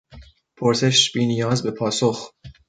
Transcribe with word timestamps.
پرسش 0.57 1.11
بی 1.13 1.25
نیاز 1.25 1.63
به 1.63 1.71
پاسخ 1.71 2.31